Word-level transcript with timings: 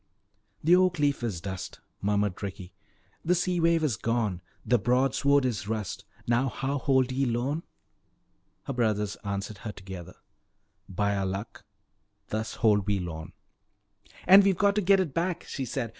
"The 0.63 0.75
oak 0.75 0.97
leaf 0.97 1.21
is 1.23 1.41
dust," 1.41 1.79
murmured 2.01 2.41
Ricky, 2.41 2.73
"the 3.23 3.35
sea 3.35 3.59
wave 3.59 3.83
is 3.83 3.97
gone, 3.97 4.41
the 4.65 4.79
broadsword 4.79 5.45
is 5.45 5.67
rust, 5.67 6.05
how 6.27 6.49
now 6.49 6.49
hold 6.49 7.11
ye 7.11 7.23
Lorne?" 7.27 7.61
Her 8.63 8.73
brothers 8.73 9.15
answered 9.23 9.59
her 9.59 9.71
together: 9.71 10.15
"By 10.89 11.15
our 11.15 11.27
Luck, 11.27 11.65
thus 12.29 12.55
hold 12.55 12.87
we 12.87 12.97
Lorne!" 12.99 13.33
"And 14.25 14.43
we've 14.43 14.57
got 14.57 14.73
to 14.73 14.81
get 14.81 14.99
it 14.99 15.13
back," 15.13 15.43
she 15.43 15.65
said. 15.65 15.89